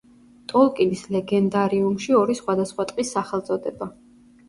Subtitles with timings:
[0.51, 3.95] ტოლკინის ლეგენდარიუმში ორი სხვადასხვა ტყის სახელწოდება.